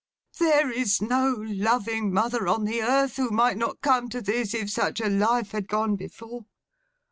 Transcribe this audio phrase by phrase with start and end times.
[0.39, 4.67] There is no loving mother on the earth who might not come to this, if
[4.71, 6.45] such a life had gone before.